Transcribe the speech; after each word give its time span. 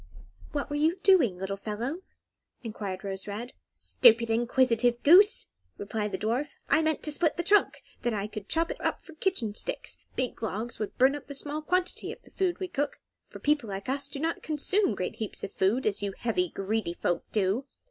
"What 0.51 0.71
were 0.71 0.75
you 0.77 0.97
doing, 1.03 1.37
little 1.37 1.55
fellow?" 1.57 2.01
enquired 2.63 3.03
Rose 3.03 3.27
Red. 3.27 3.53
"Stupid, 3.71 4.31
inquisitive 4.31 5.03
goose!" 5.03 5.49
replied 5.77 6.11
the 6.11 6.17
dwarf; 6.17 6.47
"I 6.71 6.81
meant 6.81 7.03
to 7.03 7.11
split 7.11 7.37
the 7.37 7.43
trunk, 7.43 7.83
so 7.83 8.09
that 8.09 8.13
I 8.15 8.25
could 8.25 8.49
chop 8.49 8.71
it 8.71 8.81
up 8.81 9.03
for 9.03 9.13
kitchen 9.13 9.53
sticks; 9.53 9.99
big 10.15 10.41
logs 10.41 10.79
would 10.79 10.97
burn 10.97 11.15
up 11.15 11.27
the 11.27 11.35
small 11.35 11.61
quantity 11.61 12.11
of 12.11 12.17
food 12.35 12.59
we 12.59 12.67
cook, 12.67 12.99
for 13.29 13.37
people 13.37 13.69
like 13.69 13.89
us 13.89 14.07
do 14.07 14.19
not 14.19 14.41
consume 14.41 14.95
great 14.95 15.17
heaps 15.17 15.43
of 15.43 15.53
food, 15.53 15.85
as 15.85 16.01
you 16.01 16.13
heavy, 16.17 16.49
greedy 16.49 16.95
folk 16.95 17.23
do. 17.31 17.67